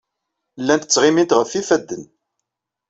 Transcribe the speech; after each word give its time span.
Llant 0.61 0.85
ttɣimint 0.89 1.35
ɣef 1.39 1.51
yifadden. 1.53 2.03